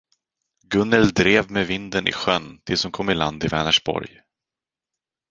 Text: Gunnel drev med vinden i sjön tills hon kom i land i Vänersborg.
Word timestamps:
Gunnel 0.67 1.11
drev 1.11 1.51
med 1.51 1.67
vinden 1.67 2.07
i 2.07 2.11
sjön 2.11 2.59
tills 2.63 2.83
hon 2.83 2.91
kom 2.91 3.09
i 3.09 3.13
land 3.15 3.43
i 3.43 3.47
Vänersborg. 3.47 4.21